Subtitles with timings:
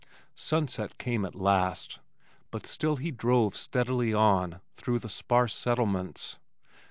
[0.33, 1.99] Sunset came at last,
[2.49, 6.39] but still he drove steadily on through the sparse settlements.